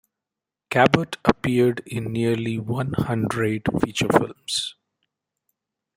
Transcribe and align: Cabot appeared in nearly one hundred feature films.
Cabot 0.71 1.17
appeared 1.23 1.83
in 1.85 2.05
nearly 2.05 2.57
one 2.57 2.93
hundred 2.93 3.67
feature 3.83 4.07
films. 4.11 4.73